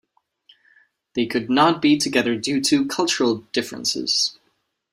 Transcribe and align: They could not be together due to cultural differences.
They 1.13 1.27
could 1.27 1.47
not 1.51 1.79
be 1.79 1.95
together 1.95 2.35
due 2.35 2.59
to 2.61 2.87
cultural 2.87 3.43
differences. 3.53 4.35